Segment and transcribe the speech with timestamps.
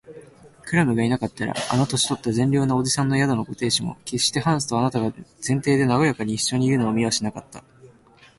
[0.63, 5.15] クラムがいなかったら、あの年とった善良な伯父さんの宿のご亭主も、けっしてハンスとあなたとが
[5.47, 7.63] 前庭でなごやかにいっしょにいるのを見はしなかった